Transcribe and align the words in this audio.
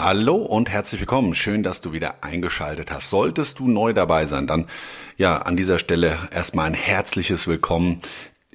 Hallo 0.00 0.36
und 0.36 0.70
herzlich 0.70 1.00
willkommen. 1.00 1.34
Schön, 1.34 1.64
dass 1.64 1.80
du 1.80 1.92
wieder 1.92 2.22
eingeschaltet 2.22 2.92
hast. 2.92 3.10
Solltest 3.10 3.58
du 3.58 3.66
neu 3.66 3.92
dabei 3.92 4.26
sein, 4.26 4.46
dann 4.46 4.68
ja, 5.16 5.38
an 5.38 5.56
dieser 5.56 5.80
Stelle 5.80 6.16
erstmal 6.30 6.66
ein 6.66 6.74
herzliches 6.74 7.48
Willkommen 7.48 8.00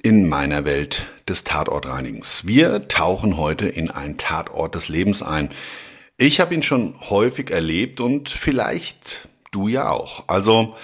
in 0.02 0.26
meiner 0.26 0.64
Welt 0.64 1.06
des 1.28 1.44
Tatortreinigens. 1.44 2.46
Wir 2.46 2.88
tauchen 2.88 3.36
heute 3.36 3.66
in 3.66 3.90
einen 3.90 4.16
Tatort 4.16 4.74
des 4.74 4.88
Lebens 4.88 5.22
ein. 5.22 5.50
Ich 6.16 6.40
habe 6.40 6.54
ihn 6.54 6.62
schon 6.62 6.98
häufig 7.10 7.50
erlebt 7.50 8.00
und 8.00 8.30
vielleicht 8.30 9.28
du 9.50 9.68
ja 9.68 9.90
auch. 9.90 10.24
Also 10.28 10.74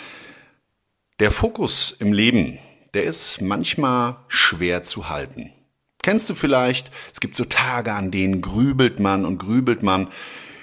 der 1.21 1.31
Fokus 1.31 1.91
im 1.91 2.13
Leben, 2.13 2.59
der 2.93 3.05
ist 3.05 3.41
manchmal 3.41 4.17
schwer 4.29 4.85
zu 4.85 5.09
halten. 5.09 5.55
Kennst 6.03 6.29
du 6.29 6.35
vielleicht, 6.35 6.91
es 7.15 7.21
gibt 7.21 7.35
so 7.35 7.47
Tage, 7.47 7.95
an 7.95 8.11
denen 8.11 8.43
grübelt 8.43 9.01
man 9.01 9.25
und 9.25 9.39
grübelt 9.39 9.83
man 9.83 10.09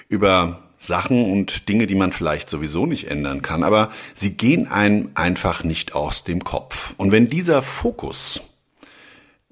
über 0.08 0.62
Sachen 0.78 1.30
und 1.30 1.68
Dinge, 1.68 1.86
die 1.86 1.96
man 1.96 2.12
vielleicht 2.12 2.48
sowieso 2.48 2.86
nicht 2.86 3.10
ändern 3.10 3.42
kann, 3.42 3.64
aber 3.64 3.92
sie 4.14 4.36
gehen 4.36 4.68
einem 4.68 5.10
einfach 5.14 5.64
nicht 5.64 5.94
aus 5.94 6.24
dem 6.24 6.44
Kopf. 6.44 6.94
Und 6.96 7.10
wenn 7.10 7.28
dieser 7.28 7.62
Fokus, 7.62 8.40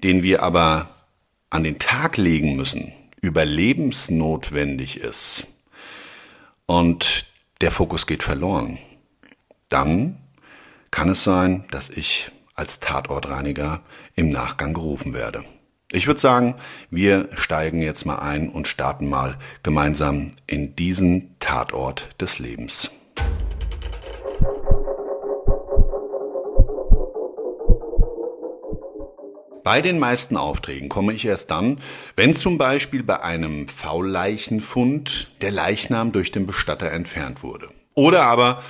den 0.03 0.23
wir 0.23 0.41
aber 0.41 0.89
an 1.49 1.63
den 1.63 1.79
Tag 1.79 2.17
legen 2.17 2.55
müssen, 2.55 2.93
überlebensnotwendig 3.21 5.01
ist 5.01 5.47
und 6.65 7.25
der 7.61 7.71
Fokus 7.71 8.07
geht 8.07 8.23
verloren, 8.23 8.77
dann 9.69 10.17
kann 10.91 11.09
es 11.09 11.23
sein, 11.23 11.65
dass 11.71 11.89
ich 11.89 12.31
als 12.55 12.79
Tatortreiniger 12.79 13.81
im 14.15 14.29
Nachgang 14.29 14.73
gerufen 14.73 15.13
werde. 15.13 15.43
Ich 15.89 16.05
würde 16.05 16.19
sagen, 16.19 16.55
wir 16.89 17.29
steigen 17.35 17.81
jetzt 17.81 18.05
mal 18.05 18.19
ein 18.19 18.49
und 18.49 18.67
starten 18.67 19.07
mal 19.07 19.37
gemeinsam 19.63 20.31
in 20.45 20.75
diesen 20.75 21.37
Tatort 21.39 22.09
des 22.19 22.39
Lebens. 22.39 22.91
Bei 29.63 29.81
den 29.81 29.97
meisten 29.97 30.35
Aufträgen 30.35 30.89
komme 30.89 31.13
ich 31.13 31.23
erst 31.23 31.51
dann, 31.51 31.79
wenn 32.17 32.35
zum 32.35 32.57
Beispiel 32.57 33.03
bei 33.03 33.21
einem 33.23 33.69
Faulleichenfund 33.69 35.29
der 35.39 35.51
Leichnam 35.51 36.11
durch 36.11 36.33
den 36.33 36.45
Bestatter 36.45 36.91
entfernt 36.91 37.43
wurde. 37.43 37.69
Oder 37.93 38.23
aber, 38.23 38.61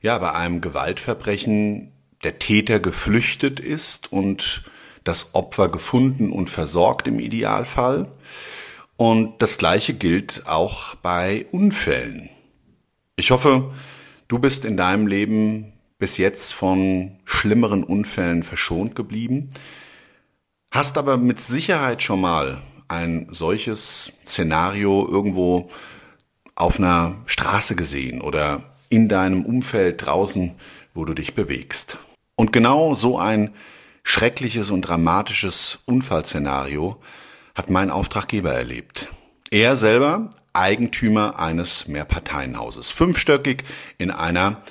ja, 0.00 0.16
bei 0.16 0.32
einem 0.32 0.62
Gewaltverbrechen 0.62 1.92
der 2.24 2.38
Täter 2.38 2.80
geflüchtet 2.80 3.60
ist 3.60 4.10
und 4.10 4.64
das 5.04 5.34
Opfer 5.34 5.68
gefunden 5.68 6.30
und 6.30 6.50
versorgt 6.50 7.08
im 7.08 7.18
Idealfall. 7.18 8.10
Und 8.96 9.40
das 9.42 9.58
Gleiche 9.58 9.94
gilt 9.94 10.46
auch 10.46 10.94
bei 10.96 11.46
Unfällen. 11.50 12.28
Ich 13.16 13.30
hoffe, 13.30 13.72
du 14.28 14.38
bist 14.38 14.64
in 14.64 14.76
deinem 14.76 15.06
Leben 15.06 15.72
bis 15.98 16.18
jetzt 16.18 16.52
von 16.52 17.18
schlimmeren 17.24 17.84
Unfällen 17.84 18.42
verschont 18.42 18.94
geblieben, 18.94 19.50
hast 20.70 20.98
aber 20.98 21.16
mit 21.16 21.40
Sicherheit 21.40 22.02
schon 22.02 22.20
mal 22.20 22.60
ein 22.88 23.28
solches 23.30 24.12
Szenario 24.24 25.08
irgendwo 25.08 25.70
auf 26.54 26.78
einer 26.78 27.16
Straße 27.26 27.76
gesehen 27.76 28.20
oder 28.20 28.62
in 28.88 29.08
deinem 29.08 29.44
Umfeld 29.46 30.04
draußen, 30.04 30.54
wo 30.92 31.04
du 31.04 31.14
dich 31.14 31.34
bewegst. 31.34 31.98
Und 32.34 32.52
genau 32.52 32.94
so 32.94 33.18
ein 33.18 33.54
schreckliches 34.02 34.70
und 34.70 34.82
dramatisches 34.82 35.80
Unfallszenario 35.86 37.00
hat 37.54 37.70
mein 37.70 37.90
Auftraggeber 37.90 38.52
erlebt. 38.52 39.08
Er 39.50 39.76
selber 39.76 40.30
Eigentümer 40.52 41.38
eines 41.38 41.88
Mehrparteienhauses, 41.88 42.90
fünfstöckig 42.90 43.64
in 43.98 44.10
einer 44.10 44.62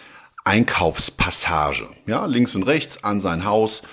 Einkaufspassage. 0.43 1.87
Ja, 2.05 2.25
links 2.25 2.55
und 2.55 2.63
rechts 2.63 3.03
an 3.03 3.19
sein 3.19 3.45
Haus, 3.45 3.83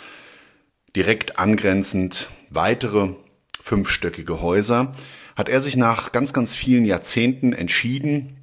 direkt 0.97 1.38
angrenzend 1.38 2.28
weitere 2.50 3.15
fünfstöckige 3.62 4.41
Häuser, 4.41 4.93
hat 5.37 5.49
er 5.49 5.60
sich 5.60 5.76
nach 5.76 6.12
ganz, 6.12 6.32
ganz 6.32 6.56
vielen 6.56 6.84
Jahrzehnten 6.84 7.53
entschieden, 7.53 8.38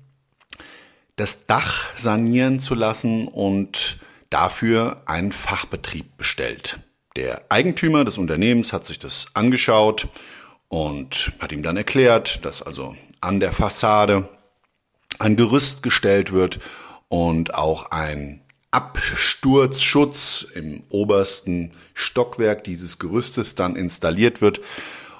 das 1.15 1.47
Dach 1.47 1.95
sanieren 1.95 2.59
zu 2.59 2.75
lassen 2.75 3.27
und 3.27 3.99
dafür 4.29 5.01
einen 5.05 5.31
Fachbetrieb 5.31 6.17
bestellt. 6.17 6.79
Der 7.15 7.43
Eigentümer 7.47 8.03
des 8.03 8.17
Unternehmens 8.17 8.73
hat 8.73 8.85
sich 8.85 8.99
das 8.99 9.27
angeschaut 9.35 10.09
und 10.67 11.31
hat 11.39 11.53
ihm 11.53 11.63
dann 11.63 11.77
erklärt, 11.77 12.43
dass 12.43 12.61
also 12.61 12.97
an 13.21 13.39
der 13.39 13.53
Fassade 13.53 14.27
ein 15.19 15.37
Gerüst 15.37 15.81
gestellt 15.81 16.33
wird 16.33 16.59
und 17.07 17.55
auch 17.55 17.91
ein 17.91 18.41
Absturzschutz 18.71 20.45
im 20.55 20.83
obersten 20.89 21.71
Stockwerk 21.93 22.65
dieses 22.65 22.99
Gerüstes 22.99 23.55
dann 23.55 23.77
installiert 23.77 24.41
wird. 24.41 24.59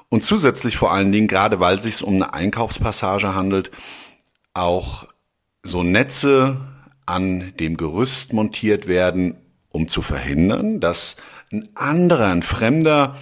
Und 0.09 0.25
zusätzlich 0.25 0.75
vor 0.75 0.91
allen 0.91 1.13
Dingen, 1.13 1.29
gerade 1.29 1.61
weil 1.61 1.77
es 1.77 1.83
sich 1.83 2.03
um 2.03 2.15
eine 2.15 2.33
Einkaufspassage 2.33 3.33
handelt, 3.33 3.71
auch 4.53 5.07
so 5.63 5.83
Netze 5.83 6.57
an 7.05 7.53
dem 7.57 7.77
Gerüst 7.77 8.33
montiert 8.33 8.87
werden, 8.87 9.37
um 9.69 9.87
zu 9.87 10.01
verhindern, 10.01 10.81
dass 10.81 11.15
ein 11.51 11.69
anderer, 11.75 12.27
ein 12.27 12.43
Fremder, 12.43 13.17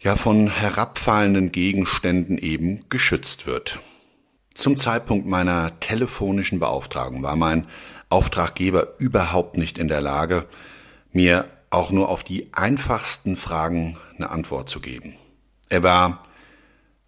ja 0.00 0.16
von 0.16 0.48
herabfallenden 0.48 1.52
Gegenständen 1.52 2.38
eben 2.38 2.84
geschützt 2.88 3.46
wird. 3.46 3.80
Zum 4.54 4.76
Zeitpunkt 4.76 5.26
meiner 5.26 5.78
telefonischen 5.80 6.60
Beauftragung 6.60 7.22
war 7.22 7.36
mein 7.36 7.66
Auftraggeber 8.08 8.94
überhaupt 8.98 9.56
nicht 9.56 9.78
in 9.78 9.88
der 9.88 10.00
Lage, 10.00 10.46
mir 11.12 11.48
auch 11.70 11.90
nur 11.90 12.08
auf 12.08 12.24
die 12.24 12.48
einfachsten 12.52 13.36
Fragen 13.36 13.98
eine 14.16 14.30
Antwort 14.30 14.68
zu 14.68 14.80
geben. 14.80 15.14
Er 15.68 15.82
war 15.82 16.24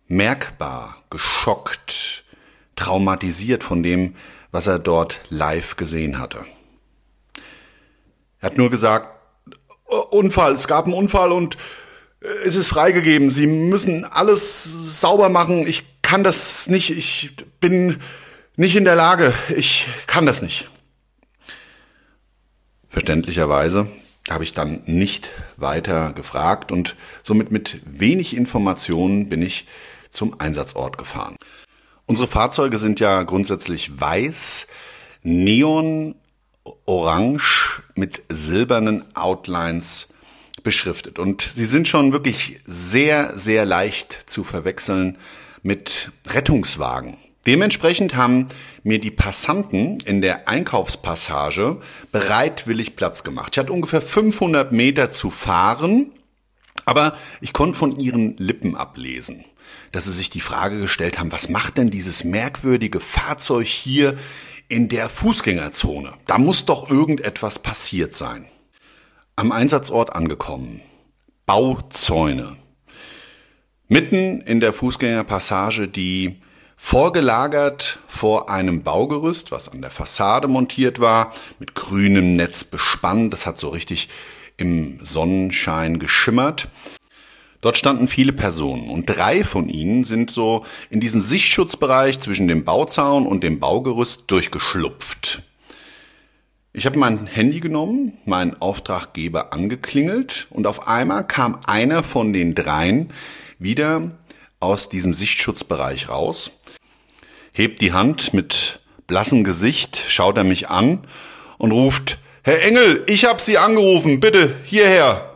merkbar 0.07 0.97
geschockt, 1.11 2.25
traumatisiert 2.77 3.65
von 3.65 3.83
dem, 3.83 4.17
was 4.51 4.67
er 4.67 4.79
dort 4.79 5.21
live 5.29 5.77
gesehen 5.77 6.19
hatte. 6.19 6.45
Er 8.41 8.47
hat 8.47 8.59
nur 8.59 8.71
gesagt, 8.71 9.20
Unfall, 10.11 10.53
es 10.53 10.69
gab 10.69 10.85
einen 10.85 10.95
Unfall 10.95 11.33
und 11.33 11.57
äh, 12.21 12.27
es 12.47 12.57
ist 12.57 12.69
freigegeben. 12.69 13.31
Sie 13.31 13.47
müssen 13.47 14.05
alles 14.05 14.65
sauber 14.65 15.29
machen. 15.29 15.67
Ich 15.67 15.85
kann 16.03 16.25
das 16.25 16.69
nicht. 16.69 16.91
Ich 16.91 17.37
bin 17.61 17.99
nicht 18.57 18.77
in 18.77 18.85
der 18.85 18.97
Lage. 18.97 19.33
Ich 19.57 19.87
kann 20.07 20.27
das 20.27 20.43
nicht. 20.43 20.69
Verständlicherweise 22.89 23.89
habe 24.29 24.45
ich 24.45 24.53
dann 24.53 24.83
nicht 24.87 25.31
weiter 25.57 26.13
gefragt 26.13 26.73
und 26.73 26.97
somit 27.23 27.51
mit 27.51 27.81
wenig 27.85 28.37
Informationen 28.37 29.29
bin 29.29 29.43
ich 29.43 29.67
zum 30.11 30.39
Einsatzort 30.41 30.99
gefahren. 30.99 31.37
Unsere 32.07 32.27
Fahrzeuge 32.29 32.79
sind 32.79 32.99
ja 32.99 33.23
grundsätzlich 33.23 34.01
weiß. 34.01 34.67
neon 35.23 36.17
orange 36.87 37.83
mit 37.95 38.23
silbernen 38.29 39.05
Outlines 39.15 40.09
beschriftet. 40.63 41.19
Und 41.19 41.43
sie 41.43 41.65
sind 41.65 41.89
schon 41.89 42.13
wirklich 42.13 42.61
sehr, 42.65 43.37
sehr 43.37 43.65
leicht 43.65 44.25
zu 44.27 44.45
verwechseln 44.45 45.19
mit 45.63 46.13
Rettungswagen. 46.27 47.17
Dementsprechend 47.47 48.17
haben 48.17 48.49
mir 48.83 48.99
die 48.99 49.11
Passanten 49.11 50.01
in 50.01 50.21
der 50.21 50.49
Einkaufspassage 50.49 51.81
bereitwillig 52.13 52.97
Platz 52.97 53.25
gemacht. 53.25 53.55
Ich 53.55 53.59
hatte 53.59 53.73
ungefähr 53.73 54.03
500 54.03 54.73
Meter 54.73 55.11
zu 55.11 55.31
fahren, 55.31 56.13
aber 56.85 57.17
ich 57.41 57.53
konnte 57.53 57.79
von 57.79 57.99
ihren 57.99 58.37
Lippen 58.37 58.77
ablesen, 58.77 59.45
dass 59.93 60.05
sie 60.05 60.13
sich 60.13 60.29
die 60.29 60.41
Frage 60.41 60.81
gestellt 60.81 61.19
haben, 61.19 61.33
was 61.33 61.49
macht 61.49 61.79
denn 61.79 61.91
dieses 61.91 62.25
merkwürdige 62.25 63.01
Fahrzeug 63.01 63.67
hier 63.67 64.19
in 64.71 64.89
der 64.89 65.09
Fußgängerzone? 65.09 66.15
Da 66.27 66.39
muss 66.39 66.65
doch 66.65 66.89
irgendetwas 66.91 67.59
passiert 67.59 68.15
sein. 68.15 68.47
Am 69.37 69.53
Einsatzort 69.53 70.15
angekommen. 70.15 70.81
Bauzäune. 71.45 72.57
Mitten 73.89 74.41
in 74.41 74.61
der 74.61 74.73
Fußgängerpassage, 74.73 75.89
die 75.89 76.41
vorgelagert 76.77 77.99
vor 78.07 78.49
einem 78.49 78.85
Baugerüst, 78.85 79.51
was 79.51 79.69
an 79.69 79.83
der 79.83 79.91
Fassade 79.91 80.47
montiert 80.47 81.01
war, 81.01 81.33
mit 81.59 81.75
grünem 81.75 82.37
Netz 82.37 82.63
bespannt. 82.63 83.33
Das 83.33 83.47
hat 83.47 83.59
so 83.59 83.71
richtig 83.71 84.09
im 84.57 85.01
Sonnenschein 85.03 85.99
geschimmert. 85.99 86.69
Dort 87.61 87.77
standen 87.77 88.09
viele 88.09 88.33
Personen 88.33 88.89
und 88.89 89.07
drei 89.07 89.45
von 89.45 89.69
ihnen 89.69 90.05
sind 90.05 90.31
so 90.31 90.65
in 90.89 91.01
diesen 91.01 91.21
Sichtschutzbereich 91.21 92.19
zwischen 92.19 92.49
dem 92.49 92.65
Bauzaun 92.65 93.27
und 93.27 93.45
dem 93.45 93.61
Baugerüst 93.61 94.31
durchgeschlupft. 94.31 95.43
Ich 96.73 96.87
habe 96.87 96.99
mein 96.99 97.27
Handy 97.27 97.61
genommen, 97.61 98.15
meinen 98.25 98.61
Auftraggeber 98.63 99.53
angeklingelt 99.53 100.47
und 100.51 100.67
auf 100.67 100.89
einmal 100.89 101.27
kam 101.27 101.59
einer 101.67 102.03
von 102.03 102.33
den 102.33 102.55
dreien 102.55 103.13
wieder 103.59 104.13
aus 104.61 104.89
diesem 104.89 105.13
Sichtschutzbereich 105.13 106.09
raus 106.09 106.53
hebt 107.55 107.81
die 107.81 107.93
Hand 107.93 108.33
mit 108.35 108.81
blassem 109.07 109.45
Gesicht, 109.45 110.01
schaut 110.09 110.37
er 110.37 110.45
mich 110.45 110.69
an 110.69 111.01
und 111.59 111.73
ruft, 111.73 112.19
Herr 112.43 112.63
Engel, 112.63 113.05
ich 113.07 113.25
hab 113.25 113.41
Sie 113.41 113.59
angerufen, 113.59 114.21
bitte 114.21 114.55
hierher. 114.65 115.30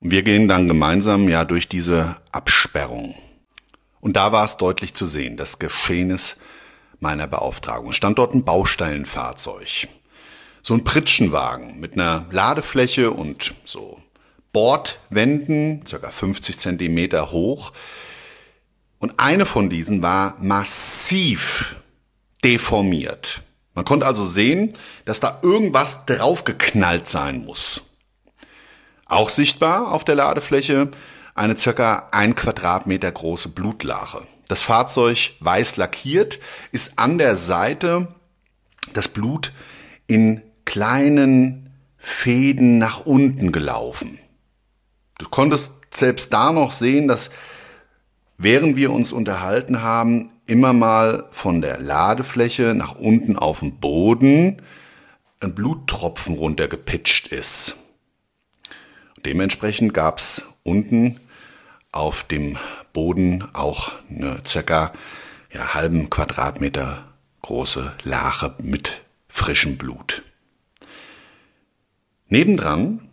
Wir 0.00 0.22
gehen 0.22 0.46
dann 0.46 0.68
gemeinsam 0.68 1.28
ja 1.28 1.44
durch 1.44 1.68
diese 1.68 2.14
Absperrung. 2.30 3.16
Und 4.00 4.14
da 4.14 4.30
war 4.30 4.44
es 4.44 4.56
deutlich 4.56 4.94
zu 4.94 5.06
sehen, 5.06 5.36
das 5.36 5.58
Geschehnis 5.58 6.36
meiner 7.00 7.26
Beauftragung. 7.26 7.90
Stand 7.90 8.18
dort 8.18 8.32
ein 8.32 8.44
Baustellenfahrzeug. 8.44 9.88
So 10.62 10.74
ein 10.74 10.84
Pritschenwagen 10.84 11.80
mit 11.80 11.94
einer 11.94 12.26
Ladefläche 12.30 13.10
und 13.10 13.54
so 13.64 14.00
Bordwänden, 14.52 15.84
circa 15.84 16.10
50 16.10 16.56
Zentimeter 16.56 17.32
hoch, 17.32 17.72
und 19.00 19.18
eine 19.18 19.46
von 19.46 19.68
diesen 19.68 20.02
war 20.02 20.36
massiv 20.40 21.76
deformiert. 22.44 23.42
Man 23.74 23.84
konnte 23.84 24.06
also 24.06 24.24
sehen, 24.24 24.72
dass 25.04 25.20
da 25.20 25.40
irgendwas 25.42 26.06
draufgeknallt 26.06 27.08
sein 27.08 27.44
muss. 27.44 27.87
Auch 29.08 29.30
sichtbar 29.30 29.92
auf 29.92 30.04
der 30.04 30.14
Ladefläche 30.14 30.90
eine 31.34 31.56
circa 31.56 32.08
ein 32.12 32.34
Quadratmeter 32.34 33.10
große 33.10 33.48
Blutlache. 33.50 34.26
Das 34.48 34.60
Fahrzeug 34.62 35.32
weiß 35.40 35.76
lackiert, 35.76 36.38
ist 36.72 36.98
an 36.98 37.18
der 37.18 37.36
Seite 37.36 38.08
das 38.92 39.08
Blut 39.08 39.52
in 40.06 40.42
kleinen 40.64 41.70
Fäden 41.96 42.78
nach 42.78 43.06
unten 43.06 43.52
gelaufen. 43.52 44.18
Du 45.18 45.28
konntest 45.28 45.94
selbst 45.94 46.32
da 46.32 46.52
noch 46.52 46.72
sehen, 46.72 47.08
dass 47.08 47.30
während 48.36 48.76
wir 48.76 48.92
uns 48.92 49.12
unterhalten 49.12 49.82
haben, 49.82 50.30
immer 50.46 50.72
mal 50.72 51.26
von 51.30 51.60
der 51.60 51.78
Ladefläche 51.78 52.74
nach 52.74 52.94
unten 52.94 53.36
auf 53.36 53.60
den 53.60 53.78
Boden 53.78 54.62
ein 55.40 55.54
Bluttropfen 55.54 56.34
runtergepitcht 56.34 57.28
ist. 57.28 57.76
Dementsprechend 59.24 59.94
gab's 59.94 60.42
unten 60.62 61.20
auf 61.92 62.24
dem 62.24 62.58
Boden 62.92 63.44
auch 63.54 63.92
eine 64.10 64.42
circa 64.46 64.92
ja, 65.52 65.74
halben 65.74 66.10
Quadratmeter 66.10 67.12
große 67.42 67.94
Lache 68.02 68.54
mit 68.58 69.02
frischem 69.28 69.78
Blut. 69.78 70.22
Nebendran 72.28 73.08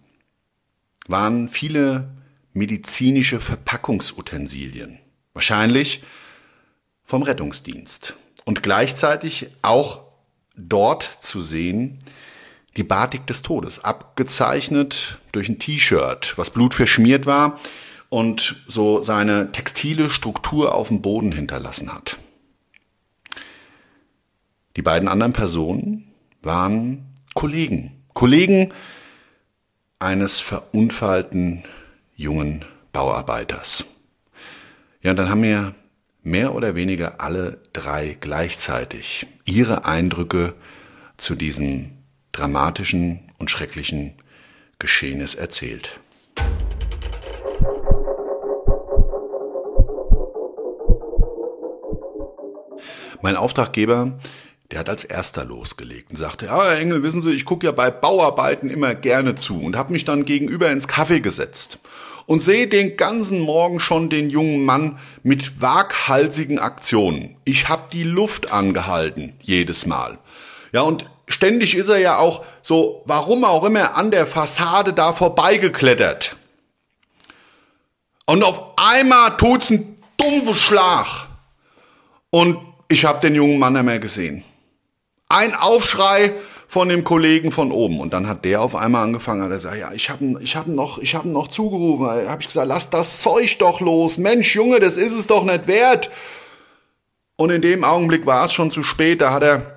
waren 1.08 1.50
viele 1.50 2.10
medizinische 2.54 3.40
Verpackungsutensilien. 3.40 5.00
Wahrscheinlich 5.34 6.04
vom 7.04 7.24
Rettungsdienst. 7.24 8.16
Und 8.46 8.64
gleichzeitig 8.64 9.52
auch 9.62 10.02
dort 10.56 11.04
zu 11.04 11.42
sehen, 11.42 12.00
die 12.78 12.84
Batik 12.84 13.26
des 13.28 13.42
Todes, 13.42 13.84
abgezeichnet 13.84 15.20
durch 15.32 15.50
ein 15.50 15.60
T-Shirt, 15.60 16.34
was 16.38 16.50
blutverschmiert 16.50 17.26
war 17.26 17.60
und 18.10 18.64
so 18.68 19.02
seine 19.02 19.52
textile 19.52 20.10
Struktur 20.10 20.76
auf 20.76 20.90
dem 20.90 21.02
Boden 21.02 21.32
hinterlassen 21.32 21.94
hat. 21.94 22.18
Die 24.76 24.82
beiden 24.82 25.08
anderen 25.08 25.34
Personen 25.34 26.12
waren 26.42 27.14
Kollegen, 27.34 28.04
Kollegen 28.14 28.74
eines 30.00 30.40
verunfallten 30.40 31.64
jungen 32.16 32.66
Bauarbeiters. 32.92 33.86
Ja, 35.02 35.12
und 35.12 35.18
dann 35.18 35.30
haben 35.30 35.42
mir 35.42 35.76
mehr 36.24 36.56
oder 36.56 36.76
weniger 36.76 37.22
alle 37.22 37.60
drei 37.72 38.18
gleichzeitig 38.20 39.28
ihre 39.46 39.86
Eindrücke 39.86 40.54
zu 41.18 41.36
diesem 41.36 41.95
dramatischen 42.38 43.20
und 43.38 43.50
schrecklichen 43.50 44.14
Geschehnis 44.80 45.36
erzählt. 45.36 46.00
Mein 53.22 53.38
Auftraggeber, 53.38 54.20
der 54.72 54.80
hat 54.80 54.90
als 54.90 55.04
erster 55.04 55.46
losgelegt 55.46 56.12
und 56.12 56.18
sagte, 56.18 56.48
ja, 56.48 56.64
Herr 56.64 56.78
Engel, 56.78 57.02
wissen 57.02 57.22
Sie, 57.22 57.32
ich 57.32 57.46
gucke 57.46 57.66
ja 57.66 57.72
bei 57.72 57.90
Bauarbeiten 57.90 58.70
immer 58.70 58.94
gerne 58.94 59.36
zu 59.36 59.60
und 59.62 59.76
habe 59.76 59.94
mich 59.94 60.06
dann 60.06 60.26
gegenüber 60.26 60.70
ins 60.70 60.88
Kaffee 60.88 61.22
gesetzt 61.22 61.80
und 62.26 62.42
sehe 62.42 62.68
den 62.68 62.98
ganzen 62.98 63.40
Morgen 63.40 63.80
schon 63.80 64.10
den 64.10 64.30
jungen 64.30 64.66
Mann 64.66 65.00
mit 65.24 65.62
waghalsigen 65.62 66.60
Aktionen. 66.60 67.36
Ich 67.46 67.70
hab 67.70 67.90
die 67.90 68.04
Luft 68.04 68.52
angehalten, 68.52 69.34
jedes 69.42 69.86
Mal. 69.86 70.18
Ja, 70.72 70.82
und 70.82 71.06
ständig 71.28 71.76
ist 71.76 71.90
er 71.90 71.98
ja 71.98 72.18
auch 72.18 72.44
so, 72.62 73.04
warum 73.06 73.44
auch 73.44 73.64
immer, 73.64 73.96
an 73.96 74.12
der 74.12 74.28
Fassade 74.28 74.94
da 74.94 75.14
vorbeigeklettert. 75.14 76.36
Und 78.26 78.44
auf 78.44 78.62
einmal 78.78 79.38
tut's 79.38 79.70
einen 79.70 79.98
dumpfen 80.18 80.56
Schlag. 80.56 81.28
Und 82.30 82.58
ich 82.88 83.06
hab 83.06 83.22
den 83.22 83.36
jungen 83.36 83.60
Mann 83.60 83.74
nicht 83.74 83.84
mehr 83.84 84.00
gesehen. 84.00 84.44
Ein 85.30 85.56
Aufschrei, 85.56 86.34
von 86.68 86.90
dem 86.90 87.04
Kollegen 87.04 87.52
von 87.52 87.72
oben. 87.72 88.00
Und 88.00 88.12
dann 88.12 88.28
hat 88.28 88.44
der 88.44 88.62
auf 88.62 88.76
einmal 88.76 89.04
angefangen, 89.04 89.42
hat 89.42 89.50
er 89.50 89.56
gesagt, 89.56 89.78
ja, 89.78 89.94
ich 89.94 90.10
habe 90.10 90.38
ich 90.42 90.56
hab 90.56 90.68
noch, 90.68 90.98
ich 90.98 91.16
habe 91.16 91.30
noch 91.30 91.48
zugerufen. 91.48 92.06
Da 92.06 92.30
habe 92.30 92.42
ich 92.42 92.48
gesagt, 92.48 92.68
lass 92.68 92.90
das 92.90 93.22
Zeug 93.22 93.58
doch 93.60 93.80
los. 93.80 94.18
Mensch, 94.18 94.56
Junge, 94.56 94.80
das 94.80 94.98
ist 94.98 95.14
es 95.14 95.28
doch 95.28 95.46
nicht 95.46 95.68
wert. 95.68 96.10
Und 97.38 97.50
in 97.50 97.62
dem 97.62 97.84
Augenblick 97.84 98.26
war 98.26 98.44
es 98.46 98.54
schon 98.54 98.72
zu 98.72 98.84
spät. 98.84 99.22
Da 99.22 99.32
hat 99.32 99.44
er 99.44 99.75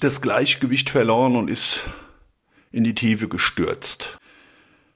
das 0.00 0.20
Gleichgewicht 0.20 0.90
verloren 0.90 1.36
und 1.36 1.48
ist 1.48 1.90
in 2.70 2.84
die 2.84 2.94
Tiefe 2.94 3.28
gestürzt. 3.28 4.18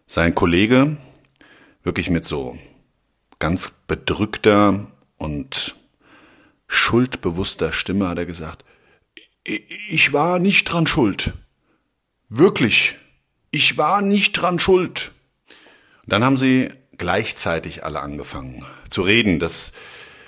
Sein 0.07 0.35
Kollege, 0.35 0.97
wirklich 1.83 2.11
mit 2.11 2.25
so 2.25 2.59
ganz 3.39 3.71
bedrückter 3.87 4.87
und 5.17 5.77
schuldbewusster 6.67 7.73
Stimme 7.73 8.09
hat 8.09 8.19
er 8.19 8.27
gesagt, 8.27 8.65
ich 9.45 10.13
war 10.13 10.39
nicht 10.39 10.65
dran 10.65 10.87
schuld. 10.87 11.33
Wirklich. 12.29 12.97
Ich 13.51 13.79
war 13.79 14.03
nicht 14.03 14.33
dran 14.33 14.61
schuld. 14.61 15.13
Dann 16.07 16.23
haben 16.23 16.37
sie 16.37 16.69
gleichzeitig 16.99 17.85
alle 17.85 18.01
angefangen 18.01 18.65
zu 18.91 19.03
reden. 19.03 19.39
Das 19.39 19.73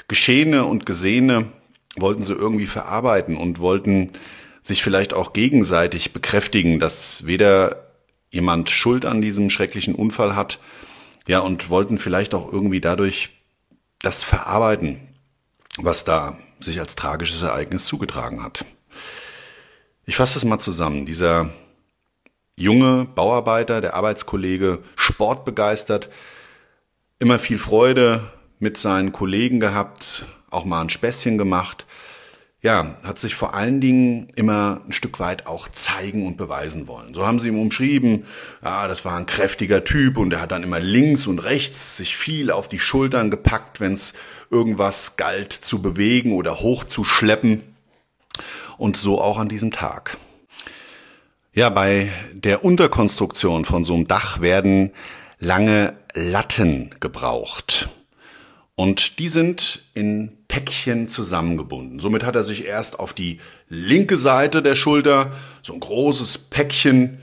Geschehene 0.08 0.64
und 0.64 0.86
Gesehene 0.86 1.52
wollten 1.96 2.22
sie 2.22 2.32
irgendwie 2.32 2.66
verarbeiten 2.66 3.36
und 3.36 3.58
wollten 3.58 4.12
sich 4.62 4.82
vielleicht 4.82 5.12
auch 5.12 5.32
gegenseitig 5.32 6.12
bekräftigen, 6.12 6.78
dass 6.78 7.26
weder 7.26 7.86
jemand 8.30 8.70
Schuld 8.70 9.04
an 9.04 9.22
diesem 9.22 9.50
schrecklichen 9.50 9.94
Unfall 9.94 10.36
hat, 10.36 10.58
ja, 11.26 11.40
und 11.40 11.68
wollten 11.68 11.98
vielleicht 11.98 12.34
auch 12.34 12.52
irgendwie 12.52 12.80
dadurch 12.80 13.30
das 14.00 14.24
verarbeiten, 14.24 15.00
was 15.78 16.04
da 16.04 16.38
sich 16.60 16.80
als 16.80 16.96
tragisches 16.96 17.42
Ereignis 17.42 17.86
zugetragen 17.86 18.42
hat. 18.42 18.64
Ich 20.06 20.16
fasse 20.16 20.34
das 20.34 20.44
mal 20.44 20.58
zusammen. 20.58 21.06
Dieser 21.06 21.50
junge 22.56 23.06
Bauarbeiter, 23.14 23.80
der 23.80 23.94
Arbeitskollege, 23.94 24.80
sportbegeistert, 24.96 26.08
immer 27.18 27.38
viel 27.38 27.58
Freude 27.58 28.30
mit 28.58 28.76
seinen 28.76 29.12
Kollegen 29.12 29.60
gehabt, 29.60 30.26
auch 30.50 30.64
mal 30.64 30.82
ein 30.82 30.90
Späßchen 30.90 31.38
gemacht. 31.38 31.86
Ja, 32.62 32.96
hat 33.02 33.18
sich 33.18 33.34
vor 33.34 33.54
allen 33.54 33.80
Dingen 33.80 34.28
immer 34.34 34.82
ein 34.86 34.92
Stück 34.92 35.18
weit 35.18 35.46
auch 35.46 35.68
zeigen 35.68 36.26
und 36.26 36.36
beweisen 36.36 36.88
wollen. 36.88 37.14
So 37.14 37.26
haben 37.26 37.38
sie 37.38 37.48
ihm 37.48 37.58
umschrieben, 37.58 38.26
ja, 38.62 38.86
das 38.86 39.06
war 39.06 39.16
ein 39.16 39.24
kräftiger 39.24 39.82
Typ 39.82 40.18
und 40.18 40.34
er 40.34 40.42
hat 40.42 40.52
dann 40.52 40.62
immer 40.62 40.78
links 40.78 41.26
und 41.26 41.38
rechts 41.38 41.96
sich 41.96 42.16
viel 42.16 42.50
auf 42.50 42.68
die 42.68 42.78
Schultern 42.78 43.30
gepackt, 43.30 43.80
wenn 43.80 43.94
es 43.94 44.12
irgendwas 44.50 45.16
galt 45.16 45.54
zu 45.54 45.80
bewegen 45.80 46.34
oder 46.34 46.60
hochzuschleppen. 46.60 47.62
Und 48.76 48.96
so 48.96 49.20
auch 49.20 49.38
an 49.38 49.48
diesem 49.48 49.72
Tag. 49.72 50.16
Ja, 51.54 51.70
bei 51.70 52.12
der 52.32 52.64
Unterkonstruktion 52.64 53.64
von 53.64 53.84
so 53.84 53.94
einem 53.94 54.06
Dach 54.06 54.40
werden 54.40 54.92
lange 55.38 55.94
Latten 56.14 56.94
gebraucht. 57.00 57.88
Und 58.74 59.18
die 59.18 59.28
sind 59.28 59.82
in 59.94 60.39
Päckchen 60.50 61.08
zusammengebunden. 61.08 62.00
Somit 62.00 62.24
hat 62.24 62.34
er 62.34 62.42
sich 62.42 62.66
erst 62.66 62.98
auf 62.98 63.12
die 63.12 63.38
linke 63.68 64.16
Seite 64.16 64.62
der 64.62 64.74
Schulter 64.74 65.30
so 65.62 65.72
ein 65.72 65.78
großes 65.78 66.38
Päckchen 66.38 67.20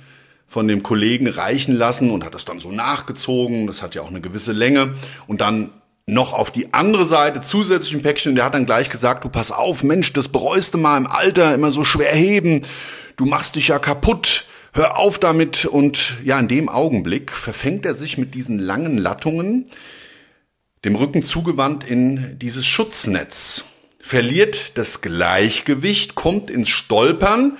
von 0.47 0.65
dem 0.65 0.81
Kollegen 0.81 1.27
reichen 1.27 1.75
lassen 1.75 2.09
und 2.09 2.23
hat 2.23 2.33
das 2.33 2.45
dann 2.45 2.61
so 2.61 2.71
nachgezogen. 2.71 3.67
Das 3.67 3.81
hat 3.81 3.95
ja 3.95 4.01
auch 4.01 4.09
eine 4.09 4.21
gewisse 4.21 4.53
Länge. 4.53 4.93
Und 5.27 5.41
dann 5.41 5.71
noch 6.05 6.31
auf 6.31 6.51
die 6.51 6.73
andere 6.73 7.05
Seite 7.05 7.41
zusätzlich 7.41 7.95
ein 7.95 8.01
Päckchen. 8.01 8.35
Der 8.35 8.45
hat 8.45 8.53
dann 8.53 8.65
gleich 8.65 8.89
gesagt, 8.89 9.25
du 9.25 9.29
pass 9.29 9.51
auf, 9.51 9.83
Mensch, 9.83 10.13
das 10.13 10.29
bereust 10.29 10.73
du 10.73 10.77
mal 10.77 10.95
im 10.95 11.05
Alter, 11.05 11.53
immer 11.53 11.69
so 11.69 11.83
schwer 11.83 12.15
heben. 12.15 12.61
Du 13.17 13.25
machst 13.25 13.57
dich 13.57 13.67
ja 13.67 13.77
kaputt. 13.77 14.45
Hör 14.71 14.97
auf 14.97 15.19
damit. 15.19 15.65
Und 15.65 16.13
ja, 16.23 16.39
in 16.39 16.47
dem 16.47 16.69
Augenblick 16.69 17.33
verfängt 17.33 17.85
er 17.85 17.93
sich 17.93 18.17
mit 18.17 18.35
diesen 18.35 18.57
langen 18.57 18.97
Lattungen, 18.97 19.65
dem 20.87 20.95
Rücken 20.95 21.21
zugewandt 21.21 21.85
in 21.85 22.39
dieses 22.39 22.65
Schutznetz, 22.65 23.65
verliert 23.99 24.77
das 24.77 25.01
Gleichgewicht, 25.01 26.15
kommt 26.15 26.49
ins 26.49 26.69
Stolpern. 26.69 27.57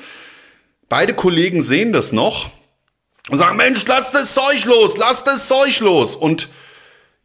Beide 0.88 1.14
Kollegen 1.14 1.62
sehen 1.62 1.92
das 1.92 2.14
noch 2.14 2.50
und 3.30 3.38
sagen, 3.38 3.58
Mensch, 3.58 3.86
lass 3.86 4.14
das 4.14 4.34
Zeug 4.34 4.64
los, 4.64 4.96
lass 4.96 5.26
das 5.26 5.50
Zeug 5.50 5.78
los. 5.82 6.16
Und 6.16 6.48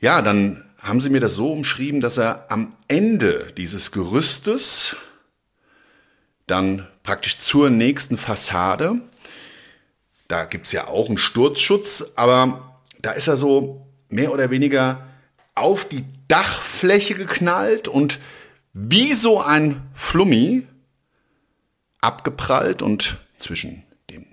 ja, 0.01 0.23
dann 0.23 0.65
haben 0.79 1.01
sie 1.01 1.09
mir 1.09 1.21
das 1.21 1.37
so 1.37 1.53
umschrieben, 1.53 2.01
dass 2.01 2.19
er 2.19 2.47
am 2.51 2.77
Ende 2.89 3.53
dieses 3.57 3.93
Gerüstes 3.93 4.97
dann 6.49 6.89
praktisch 7.05 7.39
zur 7.39 7.71
nächsten 7.71 8.19
Fassade, 8.19 9.01
da 10.27 10.47
gibt's 10.47 10.73
ja 10.73 10.89
auch 10.89 11.07
einen 11.07 11.19
Sturzschutz, 11.19 12.15
aber 12.17 12.81
da 13.01 13.13
ist 13.13 13.29
er 13.29 13.37
so 13.37 13.87
mehr 14.09 14.33
oder 14.33 14.51
weniger 14.51 15.07
auf 15.55 15.89
die 15.89 16.05
Dachfläche 16.29 17.15
geknallt 17.15 17.89
und 17.89 18.19
wie 18.73 19.13
so 19.13 19.41
ein 19.41 19.83
Flummi 19.95 20.67
abgeprallt 22.01 22.83
und 22.83 23.17
zwischen 23.37 23.83
dem 24.11 24.27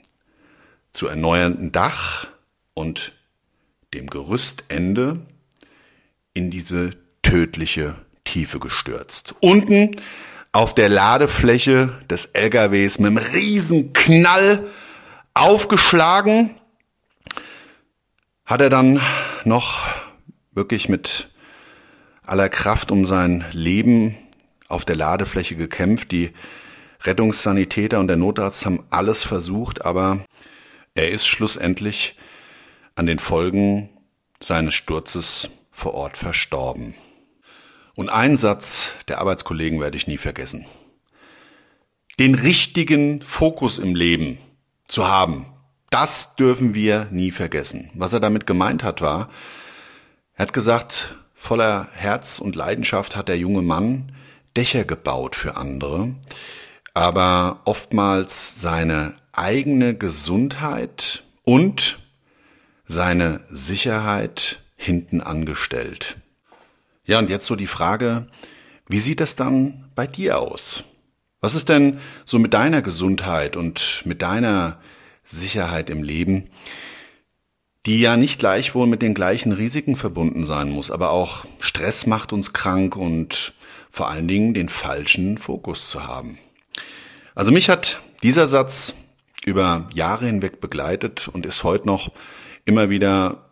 zu 0.92 1.08
erneuernden 1.08 1.72
Dach 1.72 2.28
und 2.74 3.14
dem 3.94 4.10
Gerüstende 4.10 5.26
in 6.34 6.52
diese 6.52 6.92
tödliche 7.22 7.96
Tiefe 8.24 8.60
gestürzt. 8.60 9.36
Unten 9.40 9.96
auf 10.52 10.74
der 10.74 10.90
Ladefläche 10.90 12.00
des 12.10 12.26
LKWs 12.26 13.00
mit 13.00 13.08
einem 13.08 13.18
riesen 13.18 13.94
Knall 13.94 14.68
aufgeschlagen, 15.34 16.56
hat 18.46 18.62
er 18.62 18.70
dann 18.70 19.00
noch 19.44 19.88
wirklich 20.60 20.90
mit 20.90 21.30
aller 22.22 22.50
Kraft 22.50 22.92
um 22.92 23.06
sein 23.06 23.46
Leben 23.54 24.18
auf 24.68 24.84
der 24.84 24.98
Ladefläche 24.98 25.56
gekämpft. 25.56 26.12
Die 26.12 26.32
Rettungssanitäter 27.04 27.98
und 27.98 28.10
der 28.10 28.18
Notarzt 28.18 28.66
haben 28.66 28.84
alles 28.90 29.24
versucht, 29.24 29.86
aber 29.86 30.20
er 30.96 31.12
ist 31.12 31.28
schlussendlich 31.28 32.18
an 32.96 33.06
den 33.06 33.20
Folgen 33.20 33.88
seines 34.42 34.74
Sturzes 34.74 35.50
vor 35.72 35.94
Ort 35.94 36.18
verstorben. 36.18 36.94
Und 37.96 38.10
einen 38.10 38.36
Satz 38.36 38.92
der 39.08 39.20
Arbeitskollegen 39.20 39.80
werde 39.80 39.96
ich 39.96 40.08
nie 40.08 40.18
vergessen. 40.18 40.66
Den 42.20 42.36
richtigen 42.36 43.22
Fokus 43.22 43.80
im 43.80 43.96
Leben 43.96 44.40
zu 44.90 45.08
haben, 45.08 45.46
das 45.90 46.36
dürfen 46.36 46.74
wir 46.74 47.08
nie 47.12 47.32
vergessen. 47.32 47.90
Was 47.94 48.12
er 48.12 48.20
damit 48.20 48.46
gemeint 48.46 48.84
hat, 48.84 49.00
war, 49.00 49.30
er 50.40 50.44
hat 50.44 50.54
gesagt, 50.54 51.16
voller 51.36 51.90
Herz 51.92 52.40
und 52.40 52.56
Leidenschaft 52.56 53.18
hat 53.18 53.28
der 53.28 53.38
junge 53.38 53.62
Mann 53.62 54.14
Dächer 54.56 54.86
gebaut 54.86 55.36
für 55.36 55.58
andere, 55.58 56.16
aber 56.94 57.60
oftmals 57.66 58.62
seine 58.62 59.16
eigene 59.34 59.98
Gesundheit 59.98 61.24
und 61.44 62.00
seine 62.86 63.42
Sicherheit 63.50 64.62
hinten 64.78 65.20
angestellt. 65.20 66.16
Ja, 67.04 67.20
und 67.20 67.30
jetzt 67.30 67.46
so 67.46 67.58
die 67.58 67.68
Frage, 67.68 68.28
wie 68.88 69.02
sieht 69.02 69.20
das 69.20 69.36
dann 69.36 69.92
bei 69.94 70.08
dir 70.08 70.40
aus? 70.40 70.86
Was 71.42 71.54
ist 71.54 71.68
denn 71.68 72.00
so 72.24 72.40
mit 72.40 72.54
deiner 72.54 72.82
Gesundheit 72.82 73.58
und 73.58 74.04
mit 74.06 74.22
deiner 74.22 74.80
Sicherheit 75.26 75.90
im 75.90 76.02
Leben, 76.02 76.50
die 77.86 78.02
ja 78.02 78.18
nicht 78.18 78.40
gleichwohl 78.40 78.88
mit 78.88 79.02
den 79.02 79.14
gleichen 79.14 79.52
Risiken 79.52 79.96
verbunden 79.96 80.46
sein 80.46 80.70
muss, 80.70 80.92
aber 80.92 81.12
auch 81.12 81.46
Stress 81.60 82.06
macht 82.06 82.34
uns 82.34 82.54
krank 82.54 82.96
und 82.96 83.54
vor 83.90 84.10
allen 84.10 84.28
Dingen 84.28 84.54
den 84.54 84.70
falschen 84.70 85.38
Fokus 85.38 85.90
zu 85.90 86.06
haben. 86.06 86.38
Also 87.36 87.52
mich 87.52 87.70
hat 87.70 88.02
dieser 88.22 88.48
Satz 88.48 88.96
über 89.46 89.88
Jahre 89.94 90.26
hinweg 90.26 90.60
begleitet 90.60 91.30
und 91.30 91.46
ist 91.46 91.64
heute 91.64 91.88
noch 91.88 92.12
immer 92.66 92.90
wieder 92.90 93.50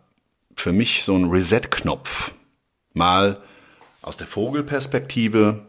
für 0.54 0.72
mich 0.72 1.04
so 1.04 1.16
ein 1.16 1.30
Reset-Knopf. 1.30 2.32
Mal 2.94 3.40
aus 4.02 4.16
der 4.16 4.26
Vogelperspektive 4.26 5.66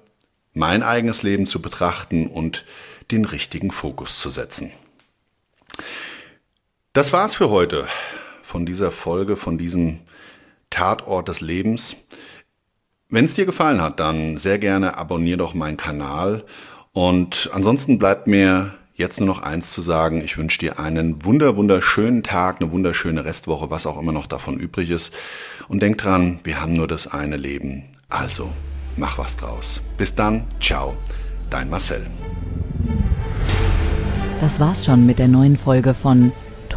mein 0.53 0.83
eigenes 0.83 1.23
Leben 1.23 1.47
zu 1.47 1.61
betrachten 1.61 2.27
und 2.27 2.65
den 3.11 3.25
richtigen 3.25 3.71
Fokus 3.71 4.19
zu 4.19 4.29
setzen. 4.29 4.71
Das 6.93 7.13
war's 7.13 7.35
für 7.35 7.49
heute 7.49 7.87
von 8.49 8.65
dieser 8.65 8.89
Folge, 8.89 9.37
von 9.37 9.59
diesem 9.59 9.99
Tatort 10.71 11.27
des 11.27 11.39
Lebens. 11.39 12.07
Wenn 13.07 13.25
es 13.25 13.35
dir 13.35 13.45
gefallen 13.45 13.79
hat, 13.79 13.99
dann 13.99 14.39
sehr 14.39 14.57
gerne 14.57 14.97
abonniere 14.97 15.37
doch 15.37 15.53
meinen 15.53 15.77
Kanal 15.77 16.43
und 16.91 17.51
ansonsten 17.53 17.99
bleibt 17.99 18.25
mir 18.25 18.73
jetzt 18.95 19.19
nur 19.19 19.27
noch 19.27 19.43
eins 19.43 19.69
zu 19.69 19.81
sagen. 19.81 20.23
Ich 20.23 20.39
wünsche 20.39 20.57
dir 20.57 20.79
einen 20.79 21.23
wunder, 21.25 21.57
wunderschönen 21.57 22.23
Tag, 22.23 22.59
eine 22.59 22.71
wunderschöne 22.71 23.23
Restwoche, 23.23 23.69
was 23.69 23.85
auch 23.85 23.99
immer 23.99 24.11
noch 24.11 24.25
davon 24.25 24.57
übrig 24.57 24.89
ist. 24.89 25.13
Und 25.67 25.83
denk 25.83 25.99
dran, 25.99 26.39
wir 26.43 26.59
haben 26.59 26.73
nur 26.73 26.87
das 26.87 27.05
eine 27.05 27.37
Leben. 27.37 27.83
Also, 28.09 28.49
mach 28.97 29.19
was 29.19 29.37
draus. 29.37 29.81
Bis 29.97 30.15
dann, 30.15 30.45
ciao, 30.59 30.97
dein 31.51 31.69
Marcel. 31.69 32.07
Das 34.41 34.59
war's 34.59 34.83
schon 34.83 35.05
mit 35.05 35.19
der 35.19 35.27
neuen 35.27 35.55
Folge 35.55 35.93
von 35.93 36.31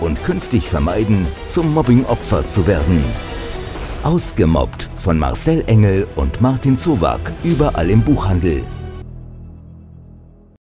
und 0.00 0.22
künftig 0.24 0.68
vermeiden, 0.68 1.26
zum 1.46 1.72
Mobbing-Opfer 1.74 2.46
zu 2.46 2.66
werden. 2.66 3.04
Ausgemobbt 4.02 4.90
von 4.96 5.18
Marcel 5.18 5.64
Engel 5.66 6.06
und 6.16 6.40
Martin 6.40 6.76
Zowak, 6.76 7.32
überall 7.42 7.90
im 7.90 8.02
Buchhandel. 8.02 8.62